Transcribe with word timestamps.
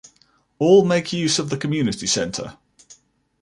All 0.57 0.83
make 0.83 1.13
use 1.13 1.37
of 1.37 1.51
the 1.51 1.57
Community 1.57 2.07
Centre. 2.07 2.57